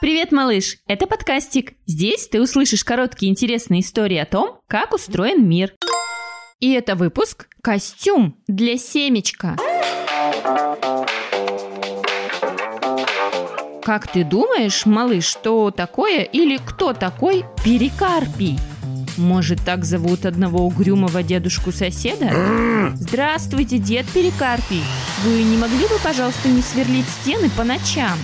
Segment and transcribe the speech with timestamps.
[0.00, 0.78] Привет, малыш!
[0.86, 1.74] Это подкастик.
[1.84, 5.74] Здесь ты услышишь короткие интересные истории о том, как устроен мир.
[6.58, 9.58] И это выпуск «Костюм для семечка».
[13.84, 18.58] Как ты думаешь, малыш, что такое или кто такой перикарпий?
[19.18, 22.90] Может, так зовут одного угрюмого дедушку соседа?
[22.94, 24.82] Здравствуйте, дед Перикарпий.
[25.24, 28.16] Вы не могли бы, пожалуйста, не сверлить стены по ночам?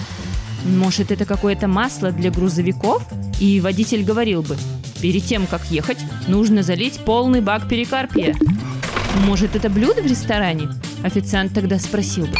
[0.66, 3.02] Может, это какое-то масло для грузовиков?
[3.40, 4.56] И водитель говорил бы,
[5.00, 8.34] перед тем, как ехать, нужно залить полный бак перикарпия.
[9.26, 10.68] Может, это блюдо в ресторане?
[11.02, 12.34] Официант тогда спросил бы,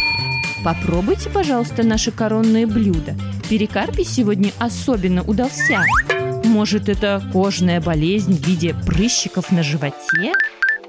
[0.64, 3.14] попробуйте, пожалуйста, наше коронное блюдо.
[3.48, 5.84] Перикарпий сегодня особенно удался.
[6.44, 10.32] Может, это кожная болезнь в виде прыщиков на животе?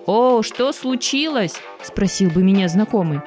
[0.08, 3.20] «О, что случилось?»– спросил бы меня знакомый.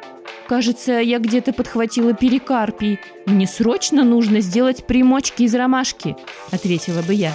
[0.50, 2.98] Кажется, я где-то подхватила перикарпий.
[3.24, 6.16] Мне срочно нужно сделать примочки из ромашки,
[6.50, 7.32] ответила бы я.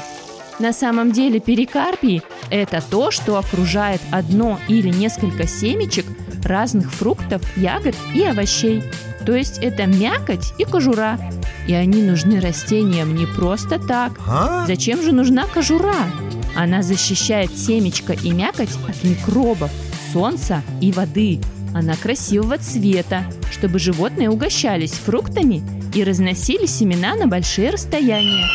[0.59, 6.05] На самом деле перикарпий– это то, что окружает одно или несколько семечек
[6.43, 8.83] разных фруктов, ягод и овощей.
[9.25, 11.17] То есть это мякоть и кожура.
[11.69, 14.19] И они нужны растениям не просто так.
[14.27, 14.65] А?
[14.67, 15.95] Зачем же нужна кожура?
[16.53, 19.71] Она защищает семечко и мякоть от микробов,
[20.11, 21.39] солнца и воды–
[21.75, 25.61] она красивого цвета, чтобы животные угощались фруктами
[25.93, 28.45] и разносили семена на большие расстояния.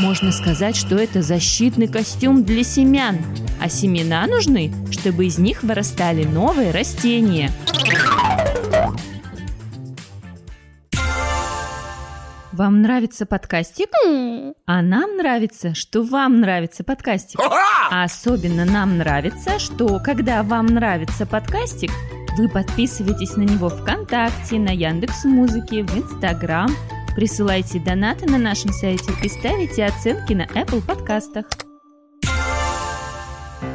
[0.00, 3.18] Можно сказать, что это защитный костюм для семян,
[3.60, 7.50] а семена нужны, чтобы из них вырастали новые растения.
[12.52, 13.90] Вам нравится подкастик?
[14.66, 17.40] А нам нравится, что вам нравится подкастик.
[17.90, 21.90] А особенно нам нравится, что когда вам нравится подкастик,
[22.36, 26.70] вы подписывайтесь на него ВКонтакте, на Яндекс Музыке, в Инстаграм,
[27.14, 31.46] присылайте донаты на нашем сайте и ставите оценки на Apple подкастах.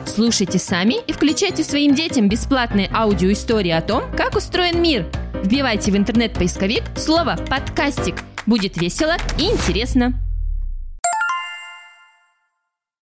[0.05, 5.05] Слушайте сами и включайте своим детям бесплатные аудиоистории о том, как устроен мир.
[5.43, 8.23] Вбивайте в интернет-поисковик слово «подкастик».
[8.45, 10.24] Будет весело и интересно.